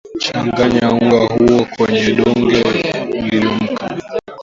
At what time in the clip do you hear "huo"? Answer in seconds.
1.27-1.65